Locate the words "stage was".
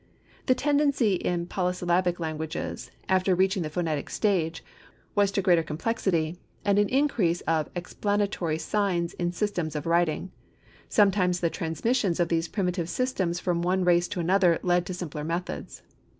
4.09-5.29